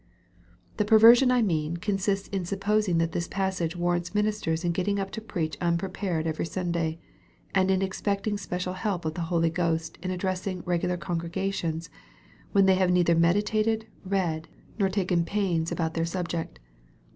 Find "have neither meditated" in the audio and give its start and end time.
12.81-13.85